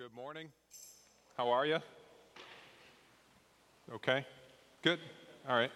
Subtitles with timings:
[0.00, 0.48] Good morning.
[1.36, 1.76] How are you?
[3.92, 4.24] Okay.
[4.80, 4.98] Good.
[5.46, 5.70] All right.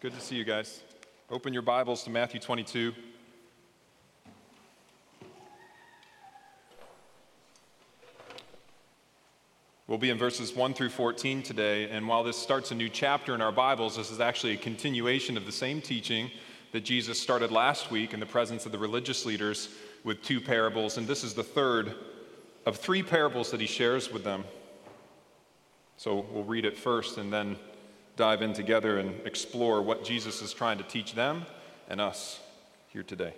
[0.00, 0.80] Good to see you guys.
[1.28, 2.94] Open your Bibles to Matthew 22.
[9.86, 13.34] We'll be in verses 1 through 14 today, and while this starts a new chapter
[13.34, 16.30] in our Bibles, this is actually a continuation of the same teaching
[16.72, 19.68] that Jesus started last week in the presence of the religious leaders
[20.02, 21.94] with two parables, and this is the third
[22.66, 24.44] of three parables that he shares with them.
[25.96, 27.56] So we'll read it first and then
[28.16, 31.44] dive in together and explore what Jesus is trying to teach them
[31.88, 32.40] and us
[32.88, 33.34] here today.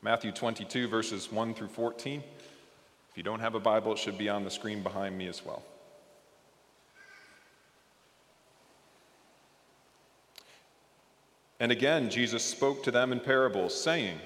[0.00, 2.22] Matthew 22, verses 1 through 14.
[3.10, 5.44] If you don't have a Bible, it should be on the screen behind me as
[5.44, 5.62] well.
[11.60, 14.18] And again, Jesus spoke to them in parables, saying,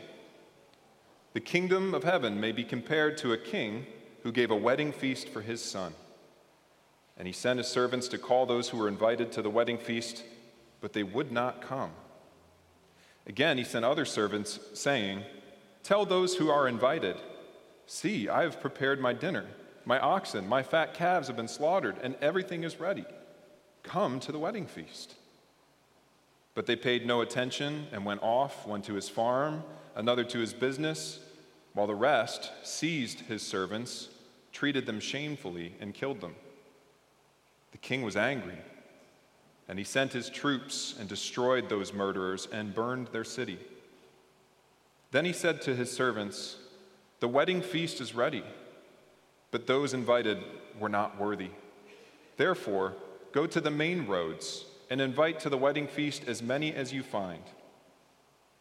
[1.37, 3.85] the kingdom of heaven may be compared to a king
[4.23, 5.93] who gave a wedding feast for his son.
[7.19, 10.25] And he sent his servants to call those who were invited to the wedding feast,
[10.81, 11.91] but they would not come.
[13.27, 15.25] Again, he sent other servants, saying,
[15.83, 17.19] Tell those who are invited,
[17.85, 19.45] See, I have prepared my dinner.
[19.85, 23.05] My oxen, my fat calves have been slaughtered, and everything is ready.
[23.83, 25.17] Come to the wedding feast.
[26.55, 30.55] But they paid no attention and went off, one to his farm, another to his
[30.55, 31.21] business
[31.77, 34.09] while the rest seized his servants,
[34.51, 36.35] treated them shamefully, and killed them.
[37.73, 38.57] The king was angry,
[39.69, 43.59] and he sent his troops and destroyed those murderers and burned their city.
[45.11, 46.57] Then he said to his servants,
[47.21, 48.43] The wedding feast is ready,
[49.51, 50.39] but those invited
[50.81, 51.51] were not worthy.
[52.39, 52.95] Therefore,
[53.33, 57.03] go to the main roads and invite to the wedding feast as many as you
[57.03, 57.43] find.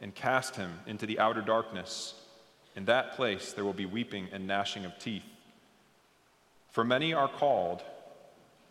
[0.00, 2.14] and cast him into the outer darkness.
[2.76, 5.24] In that place there will be weeping and gnashing of teeth.
[6.70, 7.82] For many are called,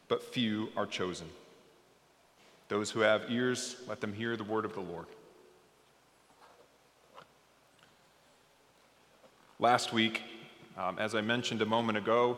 [0.07, 1.27] but few are chosen.
[2.69, 5.05] Those who have ears, let them hear the word of the Lord.
[9.59, 10.21] Last week,
[10.77, 12.37] um, as I mentioned a moment ago,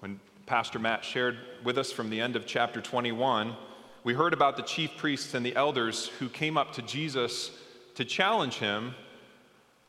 [0.00, 3.54] when Pastor Matt shared with us from the end of chapter 21,
[4.02, 7.50] we heard about the chief priests and the elders who came up to Jesus
[7.94, 8.94] to challenge him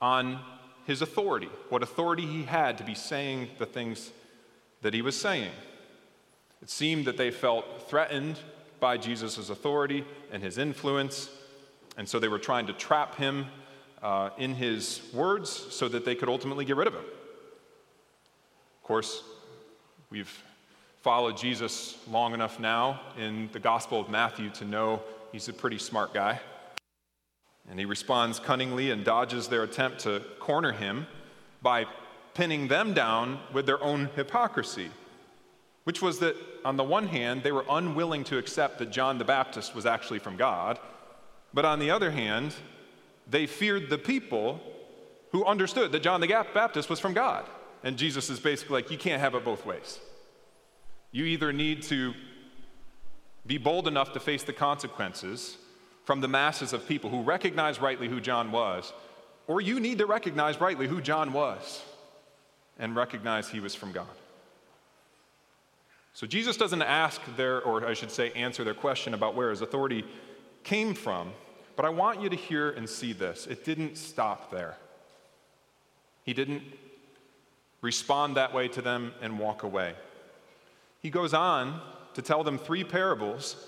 [0.01, 0.39] on
[0.85, 4.11] his authority, what authority he had to be saying the things
[4.81, 5.51] that he was saying.
[6.61, 8.39] It seemed that they felt threatened
[8.79, 11.29] by Jesus' authority and his influence,
[11.97, 13.47] and so they were trying to trap him
[14.03, 17.01] uh, in his words so that they could ultimately get rid of him.
[17.01, 19.23] Of course,
[20.11, 20.43] we've
[21.01, 25.01] followed Jesus long enough now in the Gospel of Matthew to know
[25.31, 26.39] he's a pretty smart guy.
[27.69, 31.07] And he responds cunningly and dodges their attempt to corner him
[31.61, 31.85] by
[32.33, 34.91] pinning them down with their own hypocrisy,
[35.85, 39.25] which was that, on the one hand, they were unwilling to accept that John the
[39.25, 40.79] Baptist was actually from God,
[41.53, 42.53] but on the other hand,
[43.27, 44.59] they feared the people
[45.31, 47.45] who understood that John the Baptist was from God.
[47.83, 49.99] And Jesus is basically like, you can't have it both ways.
[51.11, 52.13] You either need to
[53.45, 55.57] be bold enough to face the consequences
[56.05, 58.93] from the masses of people who recognize rightly who John was,
[59.47, 61.83] or you need to recognize rightly who John was
[62.79, 64.07] and recognize he was from God.
[66.13, 69.61] So Jesus doesn't ask their, or I should say, answer their question about where his
[69.61, 70.05] authority
[70.63, 71.31] came from,
[71.75, 73.47] but I want you to hear and see this.
[73.47, 74.77] It didn't stop there.
[76.23, 76.63] He didn't
[77.81, 79.93] respond that way to them and walk away.
[81.01, 81.81] He goes on
[82.13, 83.67] to tell them three parables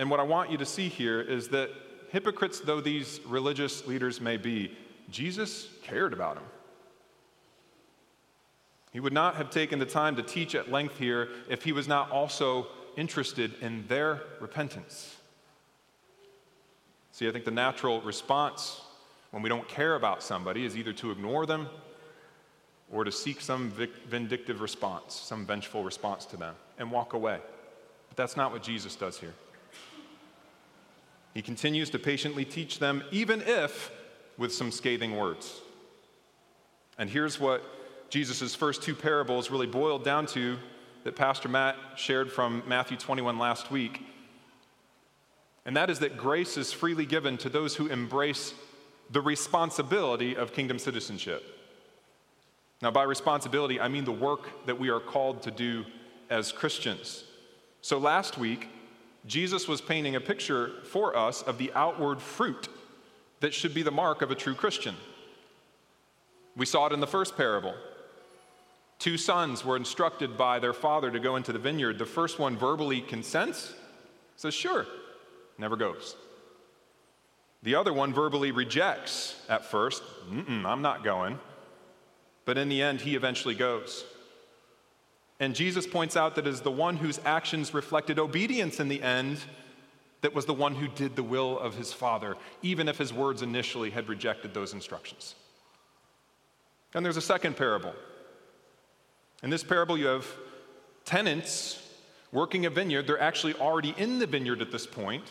[0.00, 1.68] and what I want you to see here is that
[2.08, 4.74] hypocrites though these religious leaders may be,
[5.10, 6.44] Jesus cared about them.
[8.94, 11.86] He would not have taken the time to teach at length here if he was
[11.86, 15.16] not also interested in their repentance.
[17.12, 18.80] See, I think the natural response
[19.32, 21.68] when we don't care about somebody is either to ignore them
[22.90, 23.70] or to seek some
[24.08, 27.38] vindictive response, some vengeful response to them, and walk away.
[28.08, 29.34] But that's not what Jesus does here.
[31.34, 33.90] He continues to patiently teach them, even if
[34.36, 35.60] with some scathing words.
[36.98, 37.62] And here's what
[38.10, 40.58] Jesus' first two parables really boiled down to
[41.04, 44.02] that Pastor Matt shared from Matthew 21 last week.
[45.64, 48.54] And that is that grace is freely given to those who embrace
[49.10, 51.44] the responsibility of kingdom citizenship.
[52.82, 55.84] Now, by responsibility, I mean the work that we are called to do
[56.30, 57.24] as Christians.
[57.82, 58.68] So, last week,
[59.26, 62.68] Jesus was painting a picture for us of the outward fruit
[63.40, 64.96] that should be the mark of a true Christian.
[66.56, 67.74] We saw it in the first parable.
[68.98, 71.98] Two sons were instructed by their father to go into the vineyard.
[71.98, 73.72] The first one verbally consents,
[74.36, 74.86] says, Sure,
[75.58, 76.16] never goes.
[77.62, 81.38] The other one verbally rejects at first, I'm not going.
[82.46, 84.04] But in the end, he eventually goes.
[85.40, 89.02] And Jesus points out that it is the one whose actions reflected obedience in the
[89.02, 89.38] end
[90.20, 93.40] that was the one who did the will of his Father, even if his words
[93.40, 95.34] initially had rejected those instructions.
[96.94, 97.94] And there's a second parable.
[99.42, 100.26] In this parable, you have
[101.06, 101.88] tenants
[102.32, 103.06] working a vineyard.
[103.06, 105.24] They're actually already in the vineyard at this point,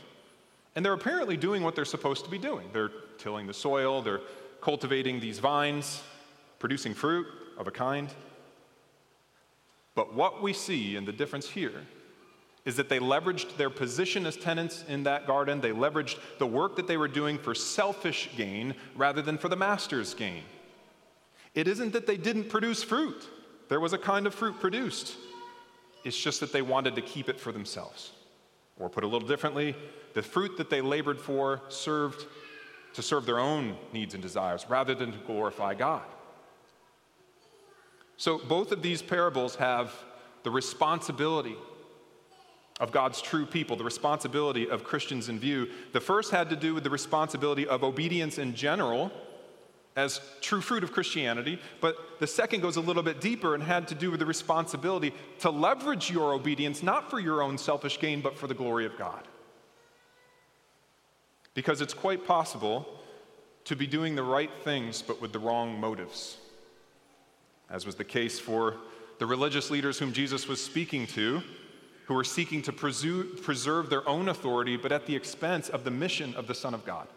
[0.76, 2.68] and they're apparently doing what they're supposed to be doing.
[2.74, 4.22] They're tilling the soil, they're
[4.62, 6.02] cultivating these vines,
[6.58, 7.28] producing fruit
[7.60, 8.10] of a kind.
[10.00, 11.86] But what we see in the difference here
[12.64, 15.60] is that they leveraged their position as tenants in that garden.
[15.60, 19.58] They leveraged the work that they were doing for selfish gain rather than for the
[19.58, 20.44] master's gain.
[21.54, 23.28] It isn't that they didn't produce fruit,
[23.68, 25.18] there was a kind of fruit produced.
[26.06, 28.14] It's just that they wanted to keep it for themselves.
[28.80, 29.76] Or put a little differently,
[30.14, 32.26] the fruit that they labored for served
[32.94, 36.06] to serve their own needs and desires rather than to glorify God.
[38.20, 39.94] So, both of these parables have
[40.44, 41.56] the responsibility
[42.82, 45.70] of God's true people, the responsibility of Christians in view.
[45.94, 49.10] The first had to do with the responsibility of obedience in general
[49.96, 53.88] as true fruit of Christianity, but the second goes a little bit deeper and had
[53.88, 58.20] to do with the responsibility to leverage your obedience not for your own selfish gain,
[58.20, 59.30] but for the glory of God.
[61.54, 62.86] Because it's quite possible
[63.64, 66.36] to be doing the right things, but with the wrong motives
[67.70, 68.76] as was the case for
[69.20, 71.42] the religious leaders whom Jesus was speaking to,
[72.06, 76.34] who were seeking to preserve their own authority, but at the expense of the mission
[76.36, 77.08] of the Son of God.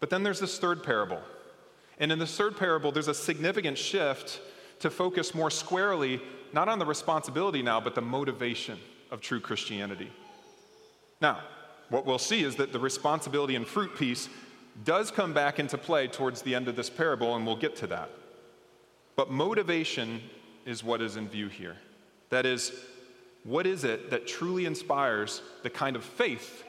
[0.00, 1.20] But then there's this third parable.
[1.98, 4.40] And in this third parable, there's a significant shift
[4.80, 6.20] to focus more squarely,
[6.52, 8.78] not on the responsibility now, but the motivation
[9.12, 10.10] of true Christianity.
[11.20, 11.38] Now,
[11.90, 14.28] what we'll see is that the responsibility and fruit piece
[14.84, 17.86] does come back into play towards the end of this parable, and we'll get to
[17.86, 18.10] that.
[19.16, 20.20] But motivation
[20.66, 21.76] is what is in view here.
[22.30, 22.72] That is,
[23.44, 26.64] what is it that truly inspires the kind of faith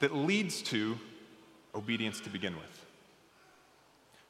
[0.00, 0.98] that leads to
[1.74, 2.86] obedience to begin with?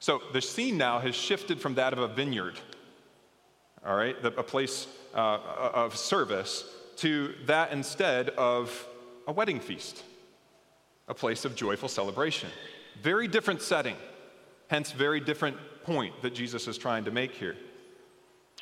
[0.00, 2.58] So the scene now has shifted from that of a vineyard,
[3.86, 5.38] all right, a place uh,
[5.74, 6.64] of service,
[6.96, 8.86] to that instead of
[9.28, 10.02] a wedding feast,
[11.08, 12.48] a place of joyful celebration.
[13.00, 13.96] Very different setting,
[14.68, 17.56] hence, very different point that Jesus is trying to make here.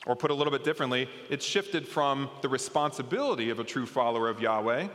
[0.07, 4.29] Or put a little bit differently, it's shifted from the responsibility of a true follower
[4.29, 4.89] of Yahweh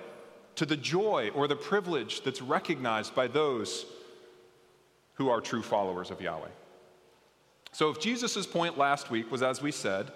[0.56, 3.86] to the joy or the privilege that's recognized by those
[5.16, 6.50] who are true followers of Yahweh.
[7.72, 10.12] So, if Jesus' point last week was, as we said,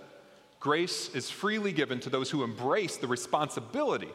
[0.59, 4.09] grace is freely given to those who embrace the responsibility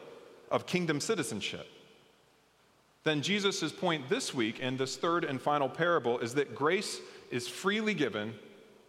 [0.51, 1.67] of kingdom citizenship,
[3.03, 6.99] then Jesus' point this week in this third and final parable is that grace
[7.31, 8.33] is freely given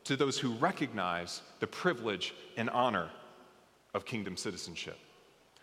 [0.04, 3.10] to those who recognize the privilege and honor
[3.94, 4.98] of kingdom citizenship.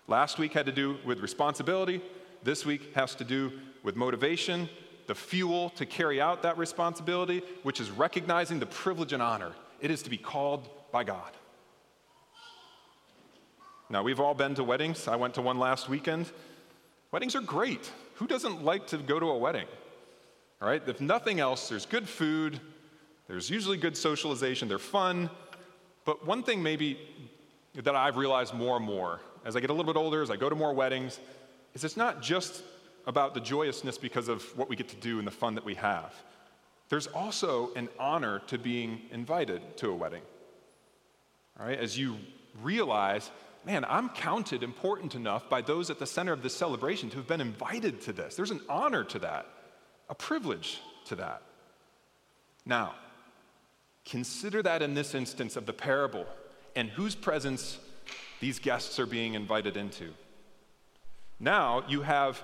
[0.08, 2.02] Last week had to do with responsibility.
[2.44, 3.52] This week has to do
[3.84, 4.70] with motivation,
[5.08, 9.54] the fuel to carry out that responsibility, which is recognizing the privilege and honor
[9.84, 11.32] it is to be called by God.
[13.90, 15.08] Now, we've all been to weddings.
[15.10, 16.32] I went to one last weekend.
[17.12, 17.92] Weddings are great.
[18.16, 19.68] Who doesn't like to go to a wedding?
[20.64, 22.58] All right, if nothing else, there's good food,
[23.28, 25.30] there's usually good socialization, they're fun.
[26.06, 26.98] But one thing maybe
[27.74, 30.38] that I've realized more and more as I get a little bit older, as I
[30.38, 31.20] go to more weddings,
[31.74, 32.64] is it's not just
[33.06, 35.76] about the joyousness because of what we get to do and the fun that we
[35.76, 36.16] have.
[36.88, 40.22] There's also an honor to being invited to a wedding.
[41.60, 42.16] All right, as you
[42.62, 43.32] realize,
[43.66, 47.28] man, I'm counted important enough by those at the center of this celebration to have
[47.28, 48.38] been invited to this.
[48.38, 49.46] There's an honor to that
[50.14, 51.42] a privilege to that.
[52.68, 52.94] Now,
[54.06, 56.28] consider that in this instance of the parable
[56.76, 57.80] and whose presence
[58.40, 60.14] these guests are being invited into.
[61.40, 62.44] Now you have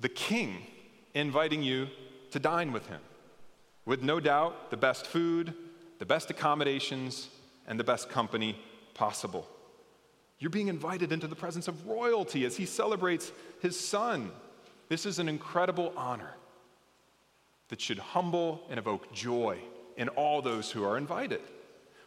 [0.00, 0.66] the king
[1.14, 1.86] inviting you
[2.32, 3.00] to dine with him,
[3.86, 5.54] with no doubt the best food,
[6.00, 7.28] the best accommodations,
[7.68, 8.58] and the best company
[8.94, 9.46] possible.
[10.40, 14.32] You're being invited into the presence of royalty as he celebrates his son.
[14.88, 16.34] This is an incredible honor
[17.72, 19.58] that should humble and evoke joy
[19.96, 21.40] in all those who are invited.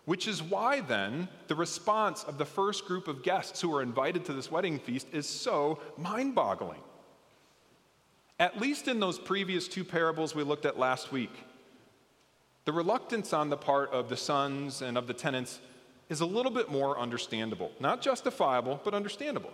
[0.06, 4.26] Which is why, then, the response of the first group of guests who are invited
[4.26, 6.82] to this wedding feast is so mind boggling.
[8.40, 11.34] At least in those previous two parables we looked at last week,
[12.66, 15.60] the reluctance on the part of the sons and of the tenants
[16.10, 17.72] is a little bit more understandable.
[17.80, 19.52] Not justifiable, but understandable.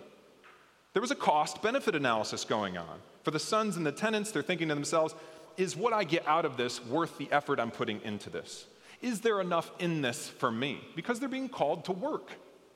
[0.92, 2.98] There was a cost benefit analysis going on.
[3.22, 5.14] For the sons and the tenants, they're thinking to themselves,
[5.56, 8.66] is what I get out of this worth the effort I'm putting into this?
[9.00, 10.80] Is there enough in this for me?
[10.94, 12.30] Because they're being called to work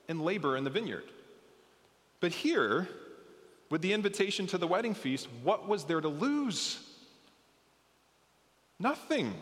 [0.07, 1.05] and labor in the vineyard.
[2.19, 2.87] But here,
[3.69, 6.79] with the invitation to the wedding feast, what was there to lose?
[8.79, 9.33] Nothing.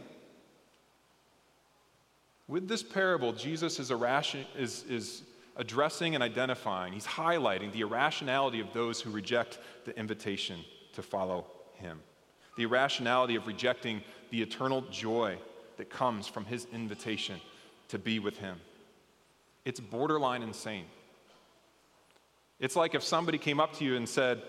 [2.47, 5.23] With this parable, Jesus is, irration, is, is
[5.55, 10.59] addressing and identifying, he's highlighting the irrationality of those who reject the invitation
[10.93, 11.99] to follow him,
[12.55, 15.37] the irrationality of rejecting the eternal joy
[15.77, 17.39] that comes from his invitation
[17.89, 18.59] to be with him.
[19.65, 20.85] It's borderline insane.
[22.59, 24.41] It's like if somebody came up to you and said,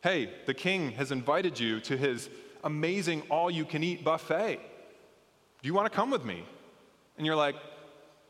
[0.00, 2.30] Hey, the king has invited you to his
[2.64, 4.60] amazing all you can eat buffet.
[5.60, 6.44] Do you want to come with me?
[7.16, 7.56] And you're like,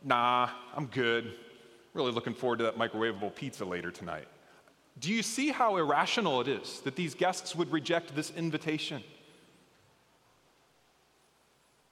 [0.02, 1.35] Nah, I'm good.
[1.93, 4.28] Really looking forward to that microwavable pizza later tonight.
[5.00, 9.02] Do you see how irrational it is that these guests would reject this invitation?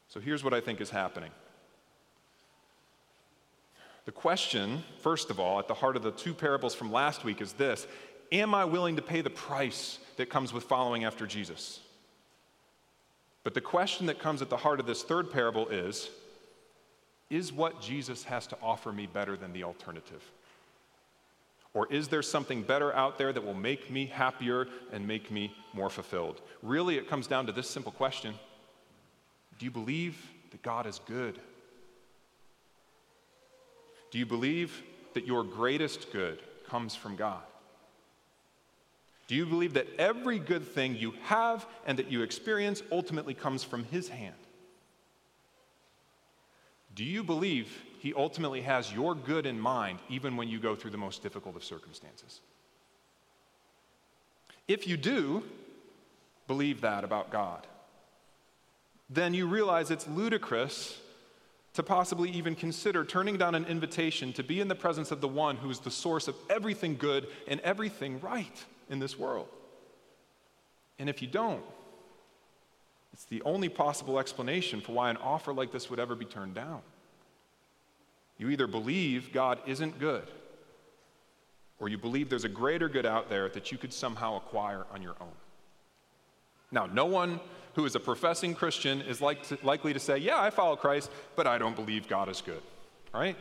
[0.08, 1.30] So here's what I think is happening.
[4.06, 7.40] The question, first of all, at the heart of the two parables from last week
[7.40, 7.86] is this
[8.32, 11.80] Am I willing to pay the price that comes with following after Jesus?
[13.44, 16.10] But the question that comes at the heart of this third parable is
[17.30, 20.22] Is what Jesus has to offer me better than the alternative?
[21.76, 25.54] Or is there something better out there that will make me happier and make me
[25.74, 26.40] more fulfilled?
[26.62, 28.34] Really, it comes down to this simple question
[29.58, 30.16] Do you believe
[30.52, 31.38] that God is good?
[34.10, 37.42] Do you believe that your greatest good comes from God?
[39.26, 43.62] Do you believe that every good thing you have and that you experience ultimately comes
[43.62, 44.34] from His hand?
[46.94, 50.90] Do you believe He ultimately has your good in mind even when you go through
[50.90, 52.40] the most difficult of circumstances?
[54.68, 55.44] If you do
[56.46, 57.66] believe that about God,
[59.08, 61.00] then you realize it's ludicrous
[61.74, 65.28] to possibly even consider turning down an invitation to be in the presence of the
[65.28, 69.48] one who is the source of everything good and everything right in this world.
[70.98, 71.62] And if you don't,
[73.12, 76.54] it's the only possible explanation for why an offer like this would ever be turned
[76.54, 76.80] down.
[78.38, 80.28] You either believe God isn't good,
[81.78, 85.02] or you believe there's a greater good out there that you could somehow acquire on
[85.02, 85.32] your own.
[86.70, 87.40] Now, no one
[87.74, 91.10] who is a professing Christian is like to, likely to say, Yeah, I follow Christ,
[91.36, 92.62] but I don't believe God is good.
[93.14, 93.36] Right?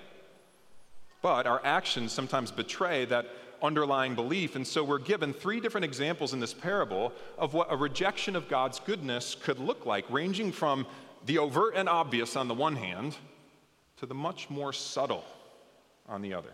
[1.21, 3.25] But our actions sometimes betray that
[3.61, 4.55] underlying belief.
[4.55, 8.47] And so we're given three different examples in this parable of what a rejection of
[8.47, 10.85] God's goodness could look like, ranging from
[11.25, 13.15] the overt and obvious on the one hand
[13.97, 15.23] to the much more subtle
[16.07, 16.53] on the other.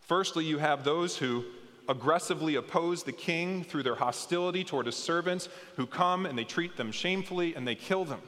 [0.00, 1.44] Firstly, you have those who
[1.88, 6.76] aggressively oppose the king through their hostility toward his servants who come and they treat
[6.76, 8.20] them shamefully and they kill them.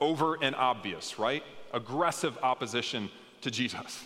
[0.00, 1.42] Over and obvious, right?
[1.72, 3.10] Aggressive opposition
[3.40, 4.04] to Jesus.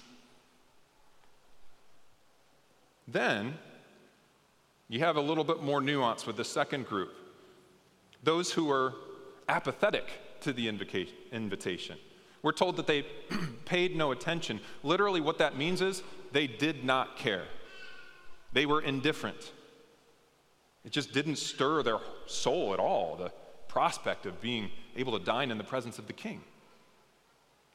[3.06, 3.58] Then
[4.88, 7.12] you have a little bit more nuance with the second group
[8.22, 8.94] those who are
[9.48, 10.04] apathetic
[10.40, 11.98] to the invitation.
[12.42, 13.06] We're told that they
[13.64, 14.60] paid no attention.
[14.82, 17.44] Literally, what that means is they did not care.
[18.52, 19.52] They were indifferent.
[20.84, 23.32] It just didn't stir their soul at all, the
[23.68, 26.42] prospect of being able to dine in the presence of the king.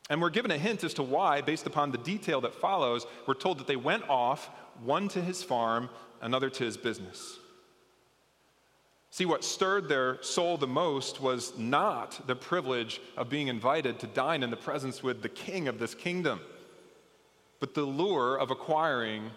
[0.10, 3.06] And we're given a hint as to why, based upon the detail that follows.
[3.26, 4.50] We're told that they went off,
[4.84, 5.90] one to his farm,
[6.22, 7.40] another to his business.
[9.10, 14.08] See, what stirred their soul the most was not the privilege of being invited to
[14.08, 16.40] dine in the presence with the king of this kingdom,
[17.60, 19.32] but the lure of acquiring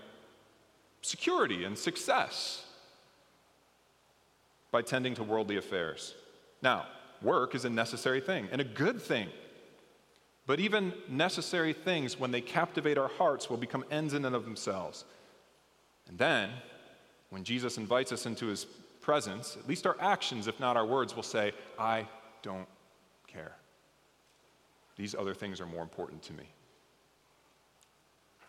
[1.03, 2.65] security and success
[4.71, 6.15] by tending to worldly affairs.
[6.63, 6.87] Now,
[7.23, 9.29] work is a necessary thing and a good thing.
[10.47, 14.45] But even necessary things, when they captivate our hearts, will become ends in and of
[14.45, 15.05] themselves.
[16.09, 16.51] And then,
[17.31, 18.67] when Jesus invites us into his
[19.11, 21.51] presence, at least our actions, if not our words, will say,
[21.81, 22.07] I
[22.43, 22.69] don't
[23.27, 23.57] care.
[24.95, 26.45] These other things are more important to me.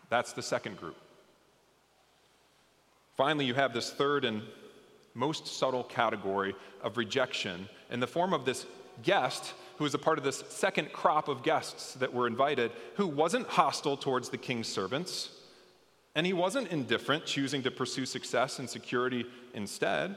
[0.08, 0.94] That's the second group.
[3.16, 4.40] Finally, you have this third and
[5.14, 8.64] most subtle category of rejection in the form of this
[9.02, 13.08] guest who was a part of this second crop of guests that were invited, who
[13.08, 15.30] wasn't hostile towards the king's servants,
[16.14, 20.14] and he wasn't indifferent, choosing to pursue success and security instead.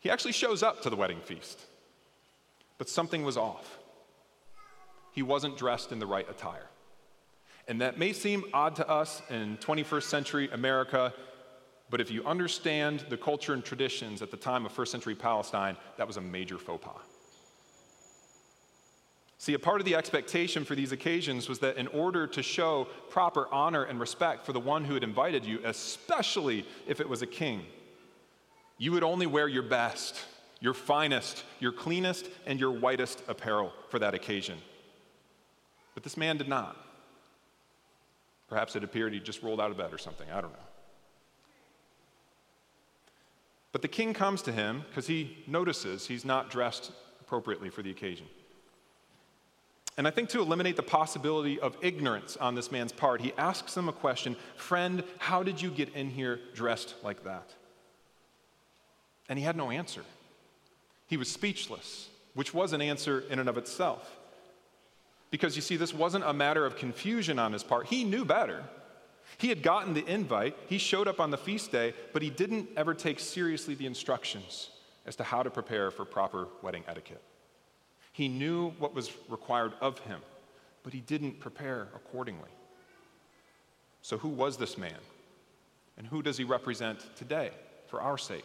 [0.00, 1.60] He actually shows up to the wedding feast,
[2.78, 3.78] but something was off.
[5.12, 6.68] He wasn't dressed in the right attire.
[7.66, 11.12] And that may seem odd to us in 21st century America,
[11.90, 15.76] but if you understand the culture and traditions at the time of first century Palestine,
[15.96, 17.00] that was a major faux pas.
[19.40, 22.88] See, a part of the expectation for these occasions was that in order to show
[23.08, 27.22] proper honor and respect for the one who had invited you, especially if it was
[27.22, 27.64] a king,
[28.78, 30.18] you would only wear your best,
[30.60, 34.58] your finest, your cleanest, and your whitest apparel for that occasion.
[35.94, 36.76] But this man did not.
[38.48, 40.30] Perhaps it appeared he just rolled out of bed or something.
[40.30, 40.58] I don't know.
[43.72, 47.90] But the king comes to him because he notices he's not dressed appropriately for the
[47.90, 48.26] occasion.
[49.98, 53.76] And I think to eliminate the possibility of ignorance on this man's part, he asks
[53.76, 57.52] him a question Friend, how did you get in here dressed like that?
[59.28, 60.02] And he had no answer.
[61.06, 64.16] He was speechless, which was an answer in and of itself.
[65.30, 67.86] Because you see, this wasn't a matter of confusion on his part.
[67.86, 68.64] He knew better.
[69.36, 72.68] He had gotten the invite, he showed up on the feast day, but he didn't
[72.76, 74.70] ever take seriously the instructions
[75.06, 77.22] as to how to prepare for proper wedding etiquette.
[78.12, 80.20] He knew what was required of him,
[80.82, 82.48] but he didn't prepare accordingly.
[84.02, 84.98] So, who was this man?
[85.98, 87.50] And who does he represent today
[87.88, 88.44] for our sake?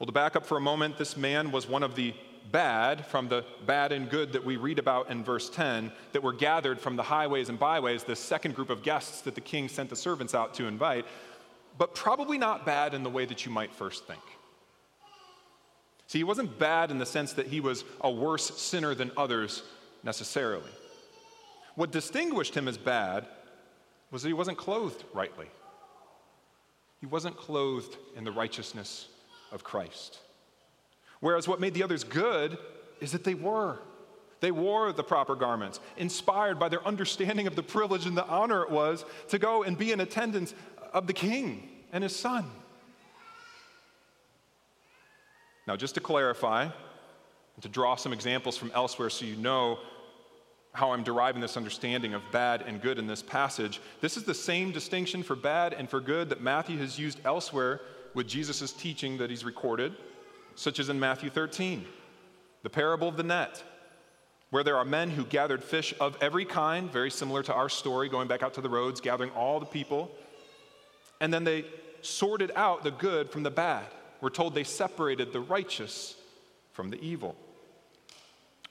[0.00, 2.14] Well, to back up for a moment, this man was one of the
[2.50, 6.32] bad from the bad and good that we read about in verse 10 that were
[6.32, 9.90] gathered from the highways and byways, the second group of guests that the king sent
[9.90, 11.04] the servants out to invite,
[11.76, 14.22] but probably not bad in the way that you might first think.
[16.06, 19.62] See, he wasn't bad in the sense that he was a worse sinner than others
[20.02, 20.70] necessarily.
[21.74, 23.26] What distinguished him as bad
[24.10, 25.46] was that he wasn't clothed rightly.
[27.00, 29.06] He wasn't clothed in the righteousness
[29.52, 30.18] of Christ.
[31.20, 32.58] Whereas what made the others good
[33.00, 33.78] is that they were.
[34.40, 38.62] They wore the proper garments, inspired by their understanding of the privilege and the honor
[38.62, 40.54] it was to go and be in attendance
[40.92, 42.46] of the king and his son.
[45.66, 49.78] Now, just to clarify, and to draw some examples from elsewhere so you know
[50.72, 54.34] how I'm deriving this understanding of bad and good in this passage, this is the
[54.34, 57.80] same distinction for bad and for good that Matthew has used elsewhere
[58.14, 59.94] with Jesus' teaching that he's recorded,
[60.54, 61.84] such as in Matthew 13,
[62.62, 63.62] the parable of the net,
[64.50, 68.08] where there are men who gathered fish of every kind, very similar to our story,
[68.08, 70.10] going back out to the roads, gathering all the people,
[71.20, 71.64] and then they
[72.02, 73.86] sorted out the good from the bad
[74.20, 76.16] we're told they separated the righteous
[76.72, 77.36] from the evil.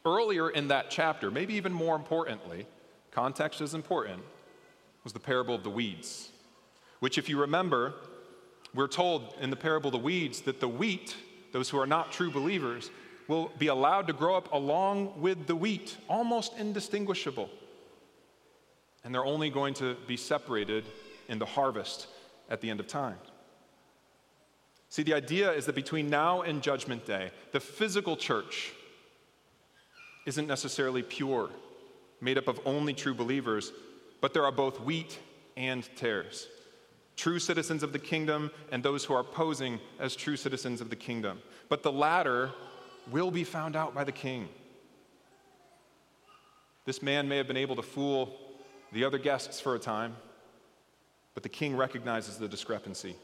[0.06, 2.66] Earlier in that chapter, maybe even more importantly,
[3.12, 4.22] context is important,
[5.04, 6.30] was the parable of the weeds,
[7.00, 7.96] which, if you remember,
[8.74, 11.16] we're told in the parable of the weeds that the wheat,
[11.52, 12.92] those who are not true believers,
[13.28, 17.50] will be allowed to grow up along with the wheat, almost indistinguishable.
[19.04, 20.84] And they're only going to be separated
[21.28, 22.08] in the harvest
[22.50, 23.18] at the end of time.
[24.90, 28.74] See, the idea is that between now and Judgment Day, the physical church
[30.26, 31.50] isn't necessarily pure,
[32.22, 33.72] made up of only true believers,
[34.22, 35.20] but there are both wheat
[35.56, 36.48] and tares.
[37.20, 40.96] True citizens of the kingdom and those who are posing as true citizens of the
[40.96, 41.42] kingdom.
[41.68, 42.52] But the latter
[43.12, 44.48] will be found out by the king.
[46.86, 48.40] This man may have been able to fool
[48.94, 50.16] the other guests for a time,
[51.34, 53.18] but the king recognizes the discrepancy.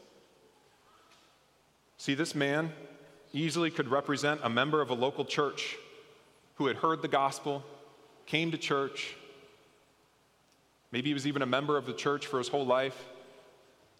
[1.96, 2.74] See, this man
[3.32, 5.74] easily could represent a member of a local church
[6.56, 7.64] who had heard the gospel,
[8.26, 9.16] came to church.
[10.92, 13.02] Maybe he was even a member of the church for his whole life.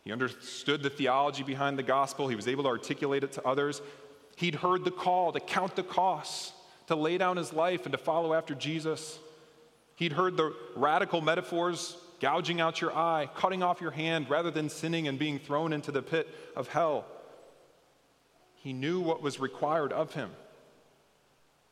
[0.06, 3.82] He understood the theology behind the gospel, he was able to articulate it to others.
[4.36, 6.52] He'd heard the call to count the costs,
[6.86, 9.18] to lay down his life, and to follow after Jesus.
[9.96, 14.68] He'd heard the radical metaphors gouging out your eye, cutting off your hand rather than
[14.68, 17.04] sinning and being thrown into the pit of hell.
[18.54, 20.30] He knew what was required of him,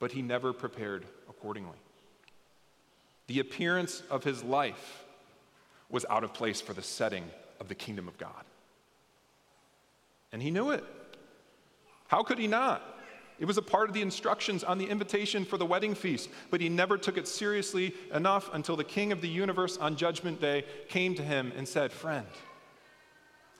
[0.01, 1.79] but he never prepared accordingly.
[3.29, 5.05] The appearance of his life
[5.88, 7.31] was out of place for the setting
[7.64, 8.44] of the kingdom of God.
[10.33, 10.85] And he knew it.
[12.09, 12.83] How could he not?
[13.40, 16.61] It was a part of the instructions on the invitation for the wedding feast, but
[16.61, 20.64] he never took it seriously enough until the king of the universe on Judgment Day
[20.88, 22.27] came to him and said, Friend,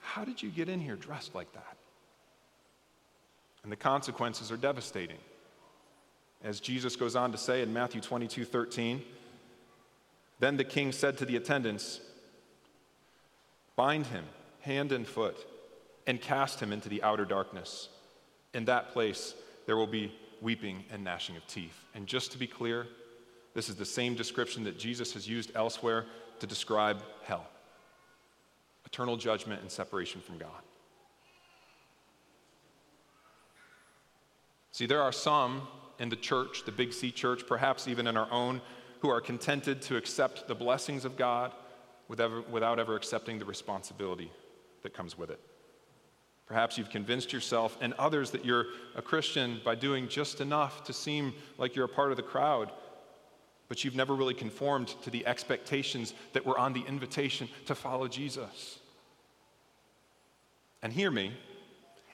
[0.01, 1.77] how did you get in here dressed like that?
[3.63, 5.17] And the consequences are devastating.
[6.43, 9.01] As Jesus goes on to say in Matthew 22 13,
[10.39, 11.99] then the king said to the attendants,
[13.75, 14.25] Bind him
[14.61, 15.37] hand and foot
[16.07, 17.89] and cast him into the outer darkness.
[18.53, 19.33] In that place,
[19.65, 21.77] there will be weeping and gnashing of teeth.
[21.93, 22.87] And just to be clear,
[23.53, 26.05] this is the same description that Jesus has used elsewhere
[26.39, 27.47] to describe hell
[28.85, 30.49] eternal judgment and separation from God.
[34.71, 35.67] See, there are some
[35.99, 38.61] in the church, the Big C church, perhaps even in our own,
[38.99, 41.51] who are contented to accept the blessings of God
[42.07, 44.31] without ever accepting the responsibility
[44.83, 45.39] that comes with it.
[46.45, 50.93] Perhaps you've convinced yourself and others that you're a Christian by doing just enough to
[50.93, 52.71] seem like you're a part of the crowd,
[53.67, 58.07] but you've never really conformed to the expectations that were on the invitation to follow
[58.07, 58.77] Jesus.
[60.83, 61.31] And hear me,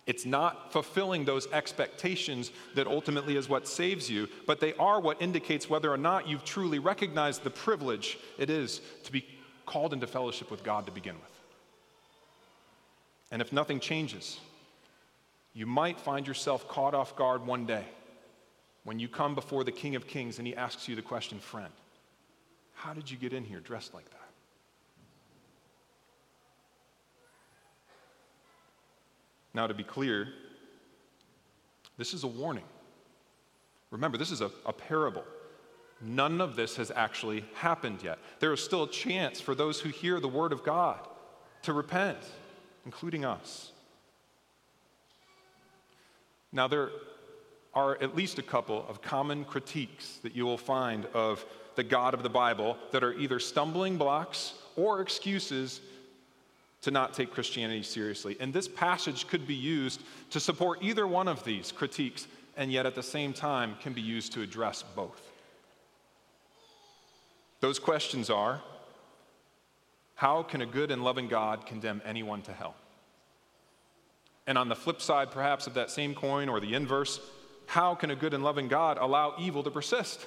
[0.08, 5.22] it's not fulfilling those expectations that ultimately is what saves you, but they are what
[5.22, 9.26] indicates whether or not you've truly recognized the privilege it is to be
[9.72, 11.40] called into fellowship with God to begin with.
[13.32, 14.38] And if nothing changes,
[15.54, 17.86] you might find yourself caught off guard one day
[18.84, 21.72] when you come before the King of Kings and he asks you the question, friend,
[22.74, 24.18] how did you get in here dressed like that?
[29.54, 30.28] Now, to be clear,
[31.98, 32.66] this is a warning.
[33.90, 35.24] Remember, this is a, a parable.
[36.02, 38.20] None of this has actually happened yet.
[38.40, 41.00] There is still a chance for those who hear the word of God
[41.64, 42.18] to repent
[42.86, 43.72] including us.
[46.52, 46.90] Now, there
[47.74, 52.14] are at least a couple of common critiques that you will find of the God
[52.14, 55.80] of the Bible that are either stumbling blocks or excuses
[56.82, 58.36] to not take Christianity seriously.
[58.40, 62.86] And this passage could be used to support either one of these critiques, and yet
[62.86, 65.31] at the same time can be used to address both.
[67.62, 68.62] Those questions are
[70.16, 72.76] how can a good and loving God condemn anyone to hell?
[74.46, 77.20] And on the flip side, perhaps, of that same coin or the inverse,
[77.68, 80.26] how can a good and loving God allow evil to persist?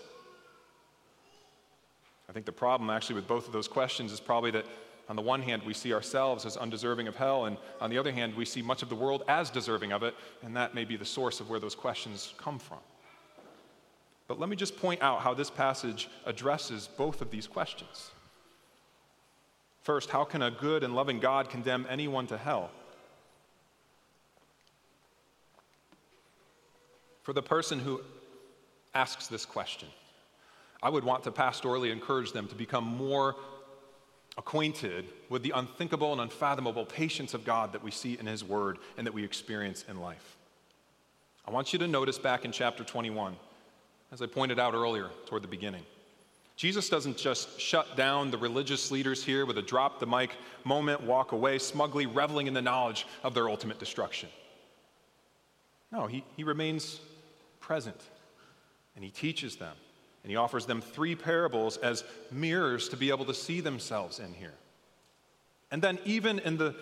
[2.29, 4.67] I think the problem actually with both of those questions is probably that
[5.09, 8.11] on the one hand, we see ourselves as undeserving of hell, and on the other
[8.11, 10.97] hand, we see much of the world as deserving of it, and that may be
[10.97, 12.79] the source of where those questions come from.
[14.27, 18.11] But let me just point out how this passage addresses both of these questions.
[19.83, 22.71] First, how can a good and loving God condemn anyone to hell?
[27.23, 28.01] For the person who
[28.95, 29.89] asks this question,
[30.83, 33.37] I would want to pastorally encourage them to become more
[34.37, 38.79] acquainted with the unthinkable and unfathomable patience of God that we see in His Word
[38.97, 40.37] and that we experience in life.
[41.47, 43.37] I want you to notice back in chapter 21,
[44.13, 45.83] as I pointed out earlier toward the beginning.
[46.57, 50.31] Jesus doesn't just shut down the religious leaders here with a drop the mic
[50.65, 54.29] moment, walk away, smugly reveling in the knowledge of their ultimate destruction.
[55.91, 57.01] No, he, he remains
[57.61, 58.01] present
[58.95, 59.75] and he teaches them.
[60.23, 64.33] And he offers them three parables as mirrors to be able to see themselves in
[64.33, 64.55] here.
[65.71, 66.75] And then, even in the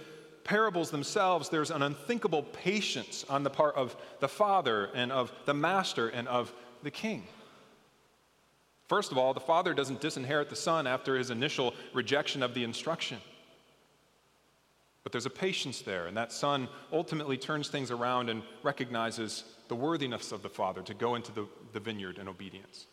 [0.45, 5.55] parables themselves, there's an unthinkable patience on the part of the Father and of the
[5.55, 7.25] Master and of the King.
[8.89, 12.65] First of all, the father doesn't disinherit the son after his initial rejection of the
[12.65, 13.19] instruction.
[15.03, 19.75] But there's a patience there, and that son ultimately turns things around and recognizes the
[19.75, 22.87] worthiness of the father to go into the, the vineyard in obedience.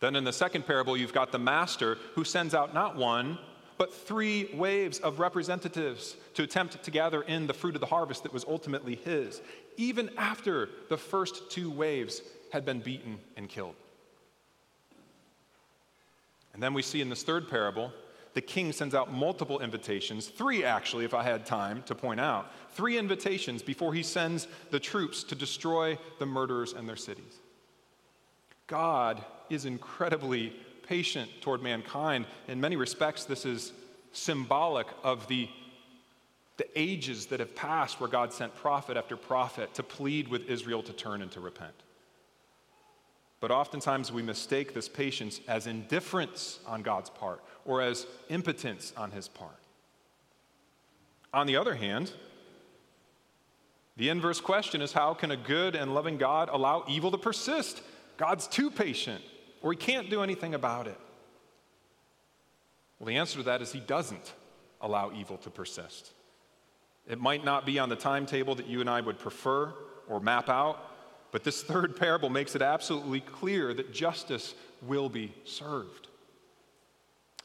[0.00, 3.38] Then in the second parable, you've got the master who sends out not one,
[3.78, 8.24] but three waves of representatives to attempt to gather in the fruit of the harvest
[8.24, 9.40] that was ultimately his,
[9.76, 12.20] even after the first two waves
[12.52, 13.74] had been beaten and killed.
[16.52, 17.92] And then we see in this third parable,
[18.34, 22.50] the king sends out multiple invitations, three actually, if I had time to point out,
[22.70, 27.38] three invitations before he sends the troops to destroy the murderers and their cities.
[28.66, 30.52] God is incredibly
[30.88, 32.26] patient toward mankind.
[32.48, 33.72] In many respects, this is
[34.12, 35.48] symbolic of the,
[36.56, 40.82] the ages that have passed where God sent prophet after prophet to plead with Israel
[40.82, 41.74] to turn and to repent.
[43.40, 49.10] But oftentimes we mistake this patience as indifference on God's part or as impotence on
[49.10, 49.52] his part.
[51.32, 52.10] On the other hand,
[53.98, 57.82] The inverse question is how can a good and loving God allow evil to persist?
[58.16, 59.22] God's too patient,
[59.62, 60.98] or he can't do anything about it.
[62.98, 64.32] Well, the answer to that is he doesn't
[64.80, 66.12] allow evil to persist.
[67.06, 69.72] It might not be on the timetable that you and I would prefer
[70.08, 70.78] or map out,
[71.32, 76.08] but this third parable makes it absolutely clear that justice will be served.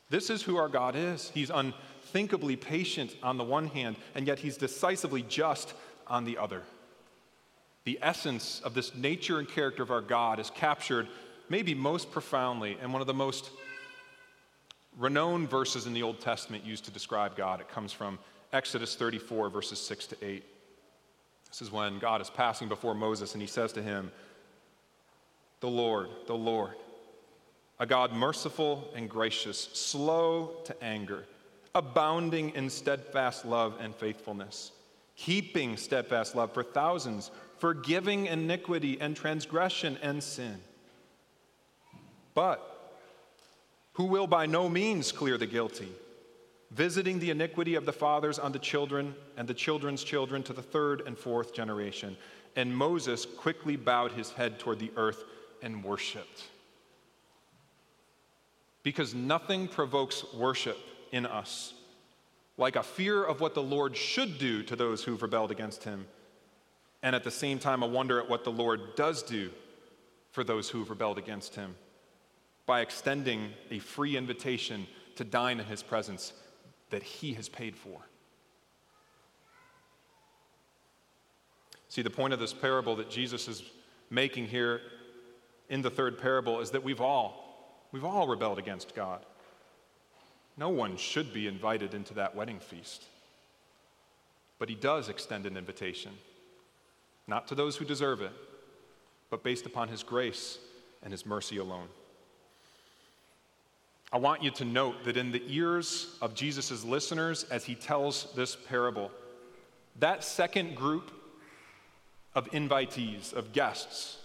[0.10, 1.32] This is who our God is.
[1.34, 5.74] He's unthinkably patient on the one hand, and yet he's decisively just
[6.08, 6.62] on the other.
[7.86, 11.08] The essence of this nature and character of our God is captured
[11.54, 13.52] maybe most profoundly and one of the most
[14.98, 17.62] renowned verses in the Old Testament used to describe God.
[17.62, 18.18] It comes from
[18.52, 20.44] Exodus 34, verses 6 to 8.
[21.50, 24.12] This is when God is passing before Moses and he says to him,
[25.60, 26.74] The Lord, the Lord,
[27.80, 31.24] a God merciful and gracious, slow to anger,
[31.76, 34.72] abounding in steadfast love and faithfulness,
[35.16, 40.60] keeping steadfast love for thousands, forgiving iniquity and transgression and sin.
[42.34, 42.74] But
[43.94, 45.92] who will by no means clear the guilty,
[46.72, 50.62] visiting the iniquity of the fathers on the children and the children's children to the
[50.62, 52.18] third and fourth generation.
[52.56, 55.24] And Moses quickly bowed his head toward the earth
[55.62, 56.44] and worshiped.
[58.82, 60.78] Because nothing provokes worship
[61.12, 61.74] in us
[62.58, 66.06] like a fear of what the Lord should do to those who've rebelled against him,
[67.02, 69.50] and at the same time, a wonder at what the Lord does do
[70.32, 71.76] for those who've rebelled against him
[72.66, 76.34] by extending a free invitation to dine in his presence
[76.90, 78.00] that he has paid for.
[81.90, 83.64] See, the point of this parable that Jesus is
[84.10, 84.82] making here
[85.70, 89.26] in the third parable is that we've all, we've all rebelled against God.
[90.58, 93.06] No one should be invited into that wedding feast.
[94.60, 96.14] But he does extend an invitation,
[97.28, 98.34] not to those who deserve it,
[99.30, 100.60] but based upon his grace
[101.02, 101.88] and his mercy alone.
[104.14, 108.32] I want you to note that in the ears of Jesus' listeners as he tells
[108.36, 109.10] this parable,
[109.98, 111.12] that second group
[112.36, 114.20] of invitees, of guests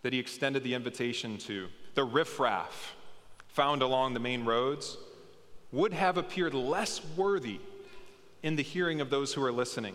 [0.00, 2.94] that he extended the invitation to, the riffraff
[3.48, 4.96] found along the main roads,
[5.72, 7.60] would have appeared less worthy
[8.42, 9.94] in the hearing of those who are listening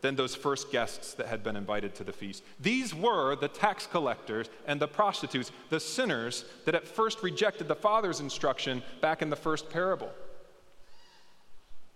[0.00, 2.42] than those first guests that had been invited to the feast.
[2.58, 7.74] These were the tax collectors and the prostitutes, the sinners that at first rejected the
[7.74, 10.10] Father's instruction back in the first parable.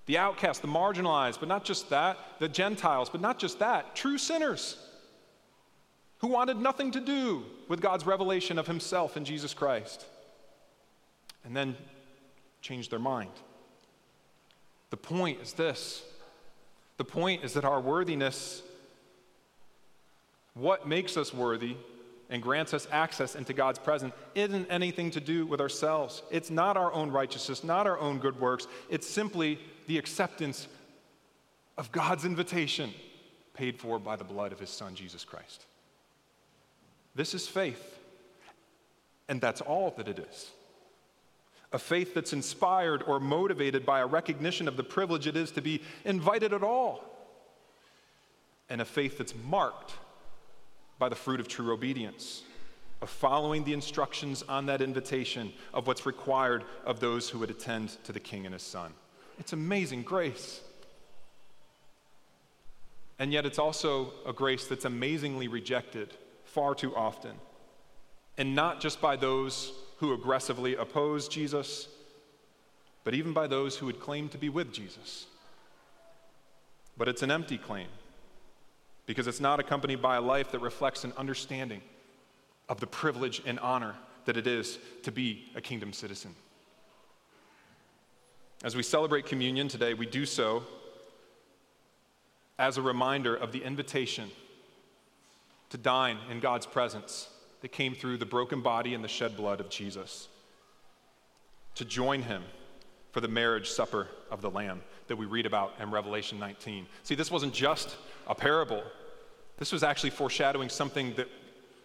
[0.07, 4.19] The outcast, the marginalized, but not just that, the Gentiles, but not just that, true
[4.19, 4.77] sinners
[6.19, 10.05] who wanted nothing to do with God's revelation of Himself in Jesus Christ.
[11.45, 11.77] And then
[12.61, 13.33] changed their mind.
[14.91, 16.03] The point is this
[16.97, 18.63] the point is that our worthiness,
[20.55, 21.77] what makes us worthy
[22.31, 26.23] and grants us access into God's presence, isn't anything to do with ourselves.
[26.31, 28.67] It's not our own righteousness, not our own good works.
[28.89, 30.67] It's simply the acceptance
[31.77, 32.93] of God's invitation
[33.53, 35.67] paid for by the blood of his son, Jesus Christ.
[37.15, 37.99] This is faith,
[39.29, 40.51] and that's all that it is
[41.75, 45.61] a faith that's inspired or motivated by a recognition of the privilege it is to
[45.61, 47.03] be invited at all,
[48.71, 49.95] and a faith that's marked
[51.01, 52.43] by the fruit of true obedience,
[53.03, 57.97] of following the instructions on that invitation of what's required of those who would attend
[58.05, 58.93] to the King and his Son.
[59.41, 60.61] It's amazing grace.
[63.19, 67.33] And yet, it's also a grace that's amazingly rejected far too often.
[68.39, 69.73] And not just by those
[70.05, 71.89] who aggressively oppose Jesus,
[73.05, 75.27] but even by those who would claim to be with Jesus.
[76.99, 77.89] But it's an empty claim
[79.07, 81.81] because it's not accompanied by a life that reflects an understanding
[82.69, 83.95] of the privilege and honor
[84.27, 86.35] that it is to be a kingdom citizen.
[88.63, 90.65] As we celebrate communion today, we do so
[92.59, 94.31] as a reminder of the invitation
[95.71, 97.29] to dine in God's presence
[97.65, 100.29] that came through the broken body and the shed blood of Jesus,
[101.75, 102.43] to join him
[103.11, 106.87] for the marriage supper of the Lamb that we read about in Revelation 19.
[107.05, 107.97] See, this wasn't just
[108.27, 108.83] a parable,
[109.57, 111.27] this was actually foreshadowing something that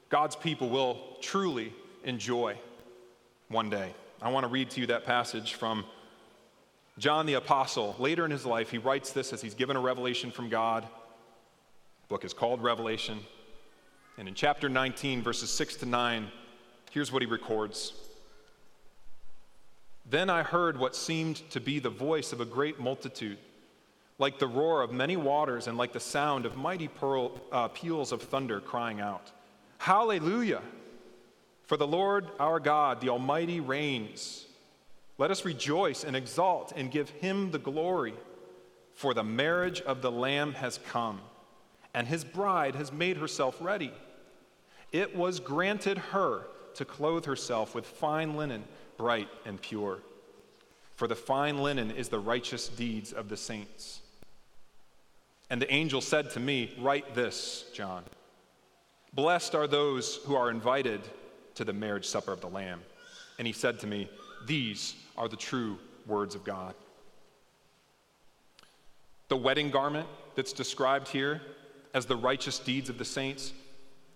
[0.09, 1.71] God's people will truly
[2.03, 2.59] enjoy
[3.47, 3.93] one day.
[4.21, 5.85] I want to read to you that passage from
[6.97, 7.95] John the Apostle.
[7.99, 10.83] Later in his life, he writes this as he's given a revelation from God.
[10.83, 13.21] The book is called Revelation.
[14.19, 16.27] And in chapter 19, verses 6 to 9,
[16.91, 17.93] here's what he records
[20.05, 23.38] Then I heard what seemed to be the voice of a great multitude,
[24.17, 28.12] like the roar of many waters and like the sound of mighty pearl, uh, peals
[28.12, 29.32] of thunder crying out.
[29.77, 30.63] Hallelujah!
[31.63, 34.47] For the Lord our God, the Almighty, reigns.
[35.17, 38.15] Let us rejoice and exult and give him the glory.
[38.95, 41.21] For the marriage of the Lamb has come,
[41.93, 43.93] and his bride has made herself ready.
[44.91, 46.43] It was granted her
[46.75, 48.63] to clothe herself with fine linen,
[48.97, 49.99] bright and pure.
[50.95, 54.02] For the fine linen is the righteous deeds of the saints.
[55.49, 58.04] And the angel said to me, Write this, John.
[59.13, 61.02] Blessed are those who are invited
[61.56, 62.82] to the marriage supper of the Lamb.
[63.38, 64.10] And he said to me,
[64.45, 66.75] These are the true words of God.
[69.30, 71.41] The wedding garment that's described here
[71.93, 73.54] as the righteous deeds of the saints,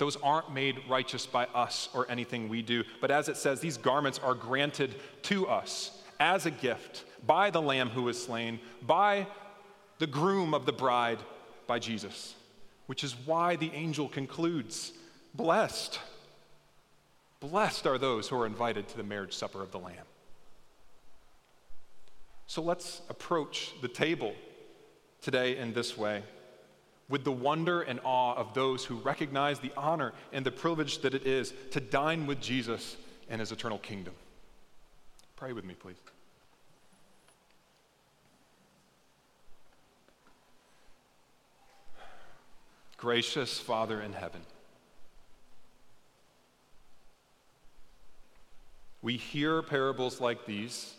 [0.04, 2.84] those aren't made righteous by us or anything we do.
[3.00, 7.62] But as it says, these garments are granted to us as a gift by the
[7.62, 9.26] Lamb who was slain, by
[10.00, 11.20] the groom of the bride
[11.68, 12.36] by Jesus,
[12.88, 14.92] which is why the angel concludes
[15.34, 16.02] Blessed,
[17.40, 20.06] blessed are those who are invited to the marriage supper of the Lamb.
[22.46, 24.36] So let's approach the table
[25.22, 26.24] today in this way
[27.10, 31.14] with the wonder and awe of those who recognize the honor and the privilege that
[31.14, 32.96] it is to dine with Jesus
[33.30, 34.14] and his eternal kingdom.
[35.36, 35.98] Pray with me, please.
[42.98, 44.40] Gracious Father in heaven,
[49.02, 50.94] we hear parables like these,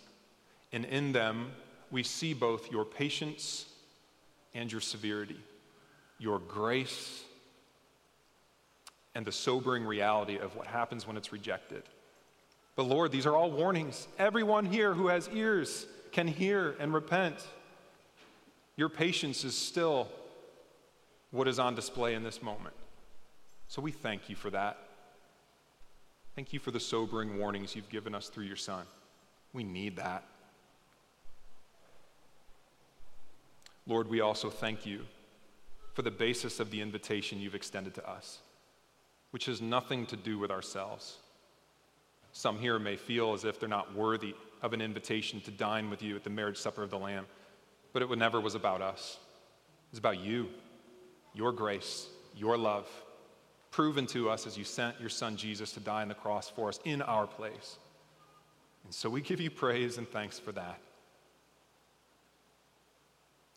[0.70, 1.52] and in them
[1.90, 3.64] we see both your patience
[4.52, 5.38] and your severity,
[6.18, 7.24] your grace
[9.14, 11.82] and the sobering reality of what happens when it's rejected.
[12.76, 14.08] But Lord, these are all warnings.
[14.18, 17.36] Everyone here who has ears can hear and repent.
[18.76, 20.08] Your patience is still
[21.30, 22.74] what is on display in this moment.
[23.68, 24.78] So we thank you for that.
[26.34, 28.84] Thank you for the sobering warnings you've given us through your Son.
[29.52, 30.24] We need that.
[33.86, 35.02] Lord, we also thank you
[35.94, 38.40] for the basis of the invitation you've extended to us,
[39.30, 41.18] which has nothing to do with ourselves.
[42.32, 46.02] Some here may feel as if they're not worthy of an invitation to dine with
[46.02, 47.26] you at the marriage supper of the Lamb,
[47.92, 49.18] but it never was about us.
[49.90, 50.48] It's about you
[51.32, 52.88] your grace, your love,
[53.72, 56.68] proven to us as you sent your son Jesus to die on the cross for
[56.68, 57.76] us in our place.
[58.84, 60.78] And so we give you praise and thanks for that.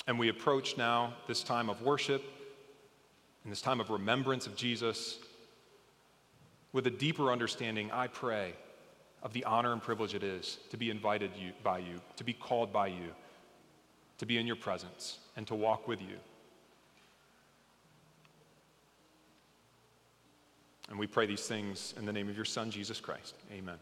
[0.08, 2.24] And we approach now this time of worship
[3.44, 5.20] and this time of remembrance of Jesus
[6.72, 8.54] with a deeper understanding, I pray,
[9.24, 12.34] of the honor and privilege it is to be invited you, by you, to be
[12.34, 13.14] called by you,
[14.20, 16.18] to be in your presence, and to walk with you.
[20.90, 23.36] And we pray these things in the name of your Son, Jesus Christ.
[23.52, 23.78] Amen.